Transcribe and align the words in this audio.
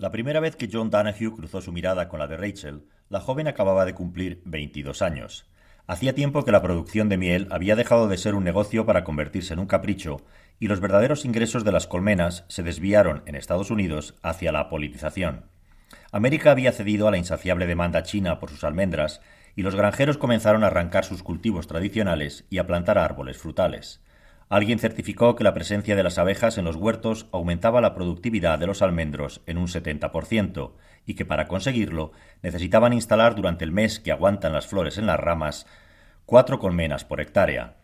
La 0.00 0.10
primera 0.10 0.40
vez 0.40 0.56
que 0.56 0.70
John 0.72 0.88
Danahue 0.88 1.30
cruzó 1.30 1.60
su 1.60 1.72
mirada 1.72 2.08
con 2.08 2.20
la 2.20 2.26
de 2.26 2.38
Rachel, 2.38 2.86
la 3.10 3.20
joven 3.20 3.48
acababa 3.48 3.84
de 3.84 3.92
cumplir 3.92 4.40
22 4.46 5.02
años. 5.02 5.44
Hacía 5.86 6.14
tiempo 6.14 6.42
que 6.42 6.52
la 6.52 6.62
producción 6.62 7.10
de 7.10 7.18
miel 7.18 7.48
había 7.50 7.76
dejado 7.76 8.08
de 8.08 8.16
ser 8.16 8.34
un 8.34 8.42
negocio 8.42 8.86
para 8.86 9.04
convertirse 9.04 9.52
en 9.52 9.58
un 9.58 9.66
capricho, 9.66 10.22
y 10.58 10.68
los 10.68 10.80
verdaderos 10.80 11.26
ingresos 11.26 11.64
de 11.64 11.72
las 11.72 11.86
colmenas 11.86 12.46
se 12.48 12.62
desviaron 12.62 13.22
en 13.26 13.34
Estados 13.34 13.70
Unidos 13.70 14.14
hacia 14.22 14.52
la 14.52 14.70
politización. 14.70 15.50
América 16.12 16.50
había 16.50 16.72
cedido 16.72 17.06
a 17.06 17.10
la 17.10 17.18
insaciable 17.18 17.66
demanda 17.66 18.02
china 18.02 18.40
por 18.40 18.48
sus 18.48 18.64
almendras, 18.64 19.20
y 19.54 19.60
los 19.60 19.76
granjeros 19.76 20.16
comenzaron 20.16 20.64
a 20.64 20.68
arrancar 20.68 21.04
sus 21.04 21.22
cultivos 21.22 21.66
tradicionales 21.66 22.46
y 22.48 22.56
a 22.56 22.66
plantar 22.66 22.96
árboles 22.96 23.36
frutales. 23.36 24.00
Alguien 24.50 24.80
certificó 24.80 25.36
que 25.36 25.44
la 25.44 25.54
presencia 25.54 25.94
de 25.94 26.02
las 26.02 26.18
abejas 26.18 26.58
en 26.58 26.64
los 26.64 26.74
huertos 26.74 27.28
aumentaba 27.30 27.80
la 27.80 27.94
productividad 27.94 28.58
de 28.58 28.66
los 28.66 28.82
almendros 28.82 29.42
en 29.46 29.58
un 29.58 29.68
70% 29.68 30.72
y 31.06 31.14
que 31.14 31.24
para 31.24 31.46
conseguirlo 31.46 32.10
necesitaban 32.42 32.92
instalar 32.92 33.36
durante 33.36 33.64
el 33.64 33.70
mes 33.70 34.00
que 34.00 34.10
aguantan 34.10 34.52
las 34.52 34.66
flores 34.66 34.98
en 34.98 35.06
las 35.06 35.20
ramas 35.20 35.66
cuatro 36.26 36.58
colmenas 36.58 37.04
por 37.04 37.20
hectárea. 37.20 37.76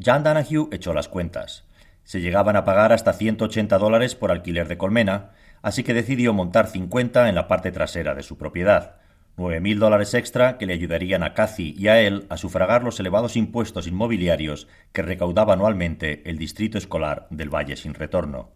John 0.00 0.22
Danahue 0.22 0.68
echó 0.70 0.94
las 0.94 1.08
cuentas. 1.08 1.64
Se 2.04 2.20
llegaban 2.20 2.54
a 2.54 2.64
pagar 2.64 2.92
hasta 2.92 3.14
180 3.14 3.76
dólares 3.78 4.14
por 4.14 4.30
alquiler 4.30 4.68
de 4.68 4.78
colmena, 4.78 5.30
así 5.60 5.82
que 5.82 5.92
decidió 5.92 6.32
montar 6.32 6.68
50 6.68 7.28
en 7.28 7.34
la 7.34 7.48
parte 7.48 7.72
trasera 7.72 8.14
de 8.14 8.22
su 8.22 8.38
propiedad. 8.38 9.01
Nueve 9.34 9.60
mil 9.60 9.78
dólares 9.78 10.12
extra 10.12 10.58
que 10.58 10.66
le 10.66 10.74
ayudarían 10.74 11.22
a 11.22 11.32
Cathy 11.32 11.74
y 11.78 11.88
a 11.88 12.00
él 12.02 12.26
a 12.28 12.36
sufragar 12.36 12.84
los 12.84 13.00
elevados 13.00 13.34
impuestos 13.34 13.86
inmobiliarios 13.86 14.68
que 14.92 15.00
recaudaba 15.00 15.54
anualmente 15.54 16.22
el 16.28 16.36
distrito 16.36 16.76
escolar 16.76 17.28
del 17.30 17.48
Valle 17.48 17.76
sin 17.76 17.94
Retorno. 17.94 18.50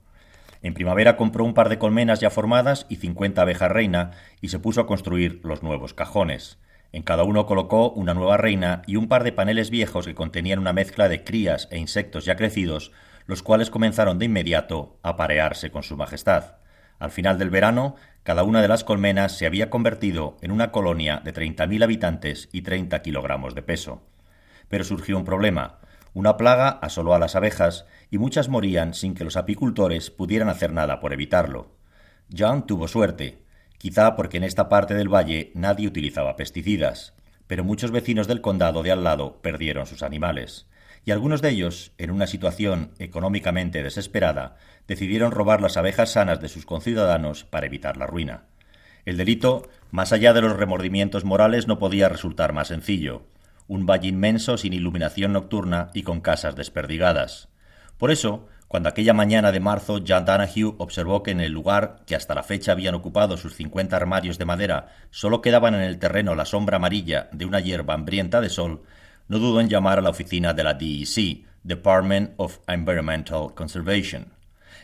En 0.61 0.75
primavera 0.75 1.17
compró 1.17 1.45
un 1.45 1.55
par 1.55 1.71
de 1.71 1.79
colmenas 1.79 2.21
ya 2.21 2.29
formadas 2.29 2.85
y 2.91 2.97
cincuenta 2.97 3.43
abejas 3.43 3.71
reina 3.71 4.11
y 4.43 4.49
se 4.49 4.59
puso 4.59 4.83
a 4.83 4.87
construir 4.87 5.41
los 5.45 5.63
nuevos 5.63 5.95
cajones. 5.95 6.59
En 6.93 7.03
cada 7.03 7.25
uno 7.25 7.47
colocó 7.47 7.91
una 7.91 8.13
nueva 8.13 8.37
reina 8.37 8.83
y 8.87 8.97
un 8.97 9.09
par 9.09 9.25
de 9.25 9.33
paneles 9.33 9.71
viejos 9.71 10.05
que 10.05 10.15
contenían 10.15 10.59
una 10.59 10.75
mezcla 10.75 11.09
de 11.09 11.25
crías 11.25 11.69
e 11.71 11.79
insectos 11.79 12.27
ya 12.27 12.37
crecidos, 12.37 12.93
los 13.27 13.43
cuales 13.43 13.71
comenzaron 13.71 14.19
de 14.19 14.27
inmediato 14.27 14.99
a 15.03 15.17
parearse 15.17 15.71
con 15.71 15.83
su 15.83 15.97
majestad. 15.97 16.57
Al 16.99 17.11
final 17.11 17.39
del 17.39 17.51
verano, 17.51 17.97
cada 18.27 18.43
una 18.43 18.61
de 18.61 18.67
las 18.67 18.83
colmenas 18.83 19.39
se 19.39 19.47
había 19.47 19.71
convertido 19.71 20.37
en 20.41 20.51
una 20.51 20.73
colonia 20.73 21.23
de 21.25 21.33
30.000 21.33 21.85
habitantes 21.85 22.49
y 22.51 22.63
30 22.63 23.01
kilogramos 23.01 23.55
de 23.55 23.63
peso. 23.63 24.03
Pero 24.69 24.83
surgió 24.83 25.17
un 25.17 25.25
problema. 25.25 25.79
Una 26.13 26.37
plaga 26.37 26.71
asoló 26.83 27.15
a 27.15 27.21
las 27.21 27.37
abejas 27.37 27.87
y 28.11 28.19
muchas 28.19 28.49
morían 28.49 28.95
sin 28.95 29.15
que 29.15 29.23
los 29.23 29.37
apicultores 29.37 30.11
pudieran 30.11 30.49
hacer 30.49 30.73
nada 30.73 30.99
por 30.99 31.13
evitarlo. 31.13 31.77
John 32.37 32.67
tuvo 32.67 32.89
suerte, 32.89 33.45
quizá 33.79 34.17
porque 34.17 34.39
en 34.39 34.43
esta 34.43 34.69
parte 34.69 34.95
del 34.95 35.09
valle 35.09 35.53
nadie 35.55 35.87
utilizaba 35.87 36.35
pesticidas, 36.35 37.15
pero 37.47 37.63
muchos 37.63 37.93
vecinos 37.93 38.27
del 38.27 38.41
condado 38.41 38.83
de 38.83 38.91
al 38.91 39.05
lado 39.05 39.41
perdieron 39.41 39.87
sus 39.87 40.03
animales 40.03 40.67
y 41.07 41.13
algunos 41.13 41.41
de 41.41 41.51
ellos, 41.51 41.93
en 41.99 42.11
una 42.11 42.27
situación 42.27 42.91
económicamente 42.99 43.85
desesperada, 43.85 44.57
decidieron 44.89 45.31
robar 45.31 45.61
las 45.61 45.77
abejas 45.77 46.11
sanas 46.11 46.41
de 46.41 46.49
sus 46.49 46.67
conciudadanos 46.67 47.45
para 47.45 47.67
evitar 47.67 47.97
la 47.97 48.09
ruina. 48.09 48.43
El 49.05 49.17
delito, 49.17 49.69
más 49.93 50.13
allá 50.13 50.33
de 50.33 50.43
los 50.43 50.57
remordimientos 50.57 51.25
morales, 51.25 51.69
no 51.69 51.79
podía 51.79 52.09
resultar 52.09 52.53
más 52.53 52.69
sencillo. 52.69 53.23
Un 53.69 53.87
valle 53.87 54.09
inmenso 54.09 54.59
sin 54.59 54.73
iluminación 54.73 55.33
nocturna 55.33 55.91
y 55.95 56.03
con 56.03 56.21
casas 56.21 56.57
desperdigadas. 56.57 57.51
Por 57.99 58.11
eso, 58.11 58.49
cuando 58.67 58.89
aquella 58.89 59.13
mañana 59.13 59.53
de 59.53 59.61
marzo 59.61 60.03
John 60.07 60.25
Danahue 60.25 60.75
observó 60.79 61.23
que 61.23 61.31
en 61.31 61.41
el 61.41 61.53
lugar 61.53 62.01
que 62.05 62.17
hasta 62.17 62.35
la 62.35 62.43
fecha 62.43 62.73
habían 62.73 62.97
ocupado 62.97 63.37
sus 63.37 63.55
cincuenta 63.55 63.97
armarios 63.97 64.39
de 64.39 64.45
madera 64.45 64.89
solo 65.11 65.41
quedaban 65.41 65.77
en 65.77 65.83
el 65.83 66.01
terreno 66.01 66.35
la 66.35 66.47
sombra 66.47 66.79
amarilla 66.79 67.29
de 67.31 67.45
una 67.45 67.61
hierba 67.61 67.95
hambrienta 67.95 68.41
de 68.41 68.49
sol, 68.49 68.83
no 69.29 69.39
dudó 69.39 69.61
en 69.61 69.69
llamar 69.69 69.99
a 69.99 70.03
la 70.03 70.11
oficina 70.11 70.55
de 70.55 70.65
la 70.65 70.75
DEC, 70.75 71.45
Department 71.63 72.33
of 72.37 72.59
Environmental 72.69 73.55
Conservation. 73.55 74.33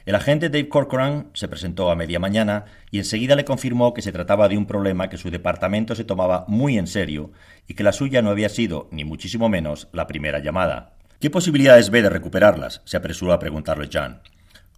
El 0.04 0.16
agente 0.16 0.48
Dave 0.48 0.69
Corcoran 0.69 1.30
se 1.32 1.47
presentó 1.47 1.91
a 1.91 1.94
media 1.94 2.19
mañana 2.19 2.64
y 2.91 2.98
enseguida 2.98 3.36
le 3.36 3.44
confirmó 3.44 3.94
que 3.94 4.02
se 4.02 4.10
trataba 4.10 4.48
de 4.48 4.58
un 4.58 4.66
problema 4.66 5.08
que 5.08 5.16
su 5.16 5.31
departamento 5.31 5.94
se 5.94 6.02
tomaba 6.02 6.44
muy 6.48 6.76
en 6.76 6.88
serio 6.88 7.31
y 7.69 7.75
que 7.75 7.84
la 7.84 7.92
suya 7.92 8.20
no 8.20 8.31
había 8.31 8.48
sido, 8.48 8.88
ni 8.91 9.04
muchísimo 9.04 9.48
menos, 9.48 9.88
la 9.92 10.08
primera 10.08 10.41
llamada. 10.41 10.97
¿Qué 11.20 11.31
posibilidades 11.31 11.91
ve 11.91 12.02
de 12.02 12.10
recuperarlas? 12.10 12.82
se 12.84 12.97
apresuró 12.97 13.32
a 13.32 13.38
preguntarle 13.38 13.88
John. 13.92 14.20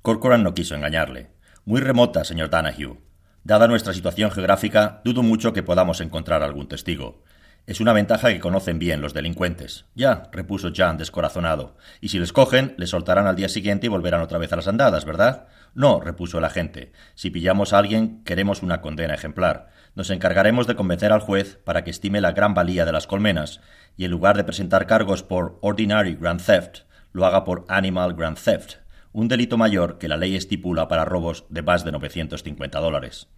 Corcoran 0.02 0.42
no 0.42 0.52
quiso 0.52 0.74
engañarle. 0.74 1.28
Muy 1.64 1.80
remota, 1.80 2.24
señor 2.24 2.50
Danahue. 2.50 2.98
Dada 3.44 3.66
nuestra 3.66 3.94
situación 3.94 4.30
geográfica, 4.30 5.00
dudo 5.04 5.22
mucho 5.22 5.54
que 5.54 5.62
podamos 5.62 6.02
encontrar 6.02 6.42
algún 6.42 6.68
testigo. 6.68 7.22
Es 7.66 7.80
una 7.80 7.94
ventaja 7.94 8.28
que 8.28 8.40
conocen 8.40 8.78
bien 8.78 9.00
los 9.00 9.14
delincuentes. 9.14 9.86
Ya, 9.94 10.24
repuso 10.32 10.68
Jan 10.74 10.98
descorazonado. 10.98 11.78
Y 12.02 12.10
si 12.10 12.18
les 12.18 12.30
cogen, 12.30 12.74
les 12.76 12.90
soltarán 12.90 13.26
al 13.26 13.36
día 13.36 13.48
siguiente 13.48 13.86
y 13.86 13.88
volverán 13.88 14.20
otra 14.20 14.36
vez 14.36 14.52
a 14.52 14.56
las 14.56 14.68
andadas, 14.68 15.06
¿verdad? 15.06 15.46
No, 15.72 15.98
repuso 15.98 16.36
el 16.36 16.44
agente. 16.44 16.92
Si 17.14 17.30
pillamos 17.30 17.72
a 17.72 17.78
alguien, 17.78 18.22
queremos 18.24 18.62
una 18.62 18.82
condena 18.82 19.14
ejemplar. 19.14 19.70
Nos 19.94 20.10
encargaremos 20.10 20.66
de 20.66 20.76
convencer 20.76 21.10
al 21.10 21.20
juez 21.20 21.58
para 21.64 21.84
que 21.84 21.90
estime 21.90 22.20
la 22.20 22.32
gran 22.32 22.52
valía 22.52 22.84
de 22.84 22.92
las 22.92 23.06
colmenas 23.06 23.62
y 23.96 24.04
en 24.04 24.10
lugar 24.10 24.36
de 24.36 24.44
presentar 24.44 24.86
cargos 24.86 25.22
por 25.22 25.58
Ordinary 25.62 26.16
Grand 26.16 26.44
Theft, 26.44 26.80
lo 27.12 27.24
haga 27.24 27.44
por 27.44 27.64
Animal 27.68 28.12
Grand 28.12 28.36
Theft, 28.36 28.74
un 29.12 29.26
delito 29.26 29.56
mayor 29.56 29.96
que 29.96 30.08
la 30.08 30.18
ley 30.18 30.36
estipula 30.36 30.86
para 30.86 31.06
robos 31.06 31.46
de 31.48 31.62
más 31.62 31.82
de 31.82 31.92
950 31.92 32.78
dólares 32.78 33.28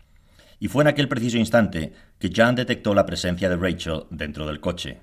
y 0.59 0.69
fue 0.69 0.83
en 0.83 0.89
aquel 0.89 1.09
preciso 1.09 1.39
instante 1.39 1.93
que 2.19 2.31
Jan 2.33 2.55
detectó 2.55 2.95
la 2.95 3.07
presencia 3.07 3.49
de 3.49 3.57
Rachel 3.57 4.05
dentro 4.11 4.47
del 4.47 4.61
coche. 4.61 5.01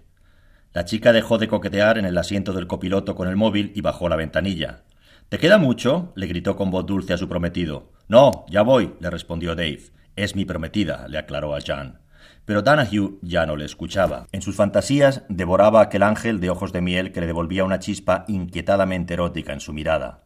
La 0.73 0.85
chica 0.85 1.13
dejó 1.13 1.37
de 1.37 1.47
coquetear 1.47 1.97
en 1.97 2.05
el 2.05 2.17
asiento 2.17 2.53
del 2.53 2.67
copiloto 2.67 3.15
con 3.15 3.27
el 3.27 3.35
móvil 3.35 3.71
y 3.75 3.81
bajó 3.81 4.09
la 4.09 4.15
ventanilla. 4.15 4.83
¿Te 5.29 5.37
queda 5.37 5.57
mucho? 5.57 6.13
le 6.15 6.27
gritó 6.27 6.55
con 6.55 6.71
voz 6.71 6.85
dulce 6.85 7.13
a 7.13 7.17
su 7.17 7.29
prometido. 7.29 7.91
No, 8.07 8.45
ya 8.49 8.63
voy, 8.63 8.93
le 8.99 9.09
respondió 9.09 9.55
Dave. 9.55 9.83
Es 10.15 10.35
mi 10.35 10.45
prometida, 10.45 11.07
le 11.07 11.17
aclaró 11.17 11.55
a 11.55 11.61
Jan. 11.61 11.99
Pero 12.45 12.61
Danahue 12.61 13.19
ya 13.21 13.45
no 13.45 13.55
le 13.55 13.65
escuchaba. 13.65 14.27
En 14.31 14.41
sus 14.41 14.55
fantasías 14.55 15.23
devoraba 15.29 15.81
aquel 15.81 16.03
ángel 16.03 16.39
de 16.39 16.49
ojos 16.49 16.73
de 16.73 16.81
miel 16.81 17.11
que 17.11 17.21
le 17.21 17.27
devolvía 17.27 17.63
una 17.63 17.79
chispa 17.79 18.25
inquietadamente 18.27 19.13
erótica 19.13 19.53
en 19.53 19.59
su 19.59 19.73
mirada. 19.73 20.23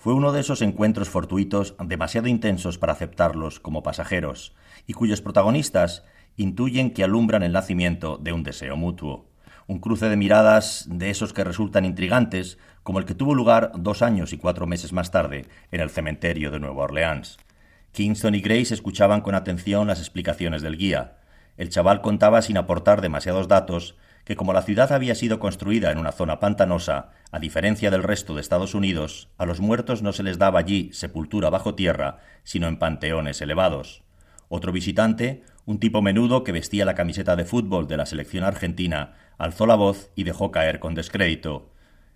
Fue 0.00 0.14
uno 0.14 0.32
de 0.32 0.40
esos 0.40 0.62
encuentros 0.62 1.10
fortuitos 1.10 1.74
demasiado 1.78 2.26
intensos 2.26 2.78
para 2.78 2.94
aceptarlos 2.94 3.60
como 3.60 3.82
pasajeros, 3.82 4.54
y 4.86 4.94
cuyos 4.94 5.20
protagonistas 5.20 6.04
intuyen 6.38 6.94
que 6.94 7.04
alumbran 7.04 7.42
el 7.42 7.52
nacimiento 7.52 8.16
de 8.16 8.32
un 8.32 8.42
deseo 8.42 8.78
mutuo. 8.78 9.26
Un 9.66 9.78
cruce 9.78 10.08
de 10.08 10.16
miradas 10.16 10.86
de 10.88 11.10
esos 11.10 11.34
que 11.34 11.44
resultan 11.44 11.84
intrigantes, 11.84 12.56
como 12.82 12.98
el 12.98 13.04
que 13.04 13.14
tuvo 13.14 13.34
lugar 13.34 13.72
dos 13.76 14.00
años 14.00 14.32
y 14.32 14.38
cuatro 14.38 14.66
meses 14.66 14.94
más 14.94 15.10
tarde 15.10 15.44
en 15.70 15.82
el 15.82 15.90
cementerio 15.90 16.50
de 16.50 16.60
Nueva 16.60 16.84
Orleans. 16.84 17.36
Kingston 17.92 18.34
y 18.34 18.40
Grace 18.40 18.72
escuchaban 18.72 19.20
con 19.20 19.34
atención 19.34 19.86
las 19.86 19.98
explicaciones 19.98 20.62
del 20.62 20.78
guía. 20.78 21.18
El 21.58 21.68
chaval 21.68 22.00
contaba 22.00 22.40
sin 22.40 22.56
aportar 22.56 23.02
demasiados 23.02 23.48
datos 23.48 23.98
que 24.30 24.36
como 24.36 24.52
la 24.52 24.62
ciudad 24.62 24.92
había 24.92 25.16
sido 25.16 25.40
construida 25.40 25.90
en 25.90 25.98
una 25.98 26.12
zona 26.12 26.38
pantanosa, 26.38 27.10
a 27.32 27.40
diferencia 27.40 27.90
del 27.90 28.04
resto 28.04 28.36
de 28.36 28.40
Estados 28.40 28.76
Unidos, 28.76 29.28
a 29.38 29.44
los 29.44 29.58
muertos 29.58 30.02
no 30.02 30.12
se 30.12 30.22
les 30.22 30.38
daba 30.38 30.60
allí 30.60 30.90
sepultura 30.92 31.50
bajo 31.50 31.74
tierra, 31.74 32.20
sino 32.44 32.68
en 32.68 32.78
panteones 32.78 33.40
elevados. 33.40 34.04
Otro 34.48 34.70
visitante, 34.70 35.42
un 35.66 35.80
tipo 35.80 36.00
menudo 36.00 36.44
que 36.44 36.52
vestía 36.52 36.84
la 36.84 36.94
camiseta 36.94 37.34
de 37.34 37.44
fútbol 37.44 37.88
de 37.88 37.96
la 37.96 38.06
selección 38.06 38.44
argentina, 38.44 39.16
alzó 39.36 39.66
la 39.66 39.74
voz 39.74 40.12
y 40.14 40.22
dejó 40.22 40.52
caer 40.52 40.78
con 40.78 40.94
descrédito. 40.94 41.72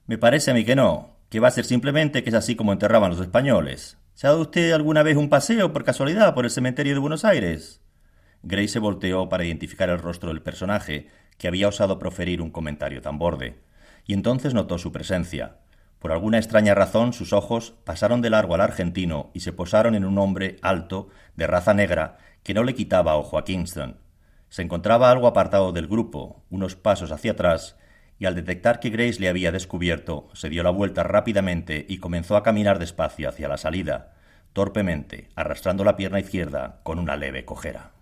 Me 0.06 0.16
parece 0.16 0.53
a 0.53 0.54
mí 0.54 0.64
que 0.64 0.76
no, 0.76 1.16
que 1.30 1.41
va 1.41 1.48
a 1.48 1.50
ser 1.50 1.64
simplemente 1.64 2.22
que 2.22 2.30
es 2.30 2.36
así 2.36 2.54
como 2.54 2.72
enterraban 2.72 3.10
los 3.10 3.19
españoles. 3.19 3.98
¿Se 4.14 4.28
ha 4.28 4.30
dado 4.30 4.42
usted 4.42 4.70
alguna 4.70 5.03
vez 5.03 5.16
un 5.16 5.30
paseo 5.30 5.72
por 5.72 5.82
casualidad 5.82 6.32
por 6.32 6.44
el 6.44 6.53
cementerio 6.53 6.94
de 6.94 7.00
Buenos 7.00 7.24
Aires? 7.24 7.80
Gray 8.44 8.68
se 8.68 8.78
volteó 8.78 9.28
para 9.28 9.44
identificar 9.44 9.89
el 9.89 9.98
rostro 9.98 10.28
del 10.28 10.42
personaje, 10.42 11.09
que 11.39 11.48
había 11.48 11.69
osado 11.69 11.98
proferir 11.98 12.41
un 12.41 12.51
comentario 12.51 13.03
tan 13.03 13.19
borde, 13.19 13.60
y 14.07 14.15
entonces 14.15 14.54
notó 14.54 14.78
su 14.78 14.92
presencia. 14.92 15.57
Por 15.98 16.13
alguna 16.13 16.39
extraña 16.39 16.75
razón 16.75 17.13
sus 17.13 17.33
ojos 17.33 17.75
pasaron 17.84 18.21
de 18.21 18.31
largo 18.31 18.54
al 18.54 18.60
argentino 18.60 19.31
y 19.33 19.41
se 19.41 19.53
posaron 19.53 19.95
en 19.95 20.04
un 20.04 20.19
hombre 20.19 20.57
alto, 20.60 21.09
de 21.36 21.47
raza 21.47 21.72
negra, 21.72 22.19
que 22.42 22.54
no 22.54 22.63
le 22.63 22.75
quitaba 22.75 23.16
ojo 23.16 23.39
a 23.39 23.45
Kingston. 23.45 23.98
Se 24.51 24.63
encontraba 24.63 25.10
algo 25.10 25.27
apartado 25.27 25.72
del 25.72 25.89
grupo, 25.89 26.45
unos 26.51 26.77
pasos 26.77 27.10
hacia 27.10 27.33
atrás, 27.33 27.77
y 28.19 28.27
al 28.27 28.34
detectar 28.34 28.80
que 28.80 28.91
Grace 28.91 29.19
le 29.21 29.28
había 29.28 29.51
descubierto, 29.51 30.28
se 30.34 30.48
dio 30.48 30.63
la 30.63 30.71
vuelta 30.71 31.03
rápidamente 31.03 31.84
y 31.89 31.98
comenzó 31.98 32.37
a 32.37 32.42
caminar 32.42 32.78
despacio 32.78 33.28
hacia 33.28 33.48
la 33.48 33.57
salida, 33.57 34.13
torpemente, 34.53 35.30
arrastrando 35.34 35.84
la 35.84 35.97
pierna 35.97 36.21
izquierda 36.21 36.80
con 36.84 36.98
una 36.98 37.16
leve 37.16 37.45
cojera. 37.45 37.92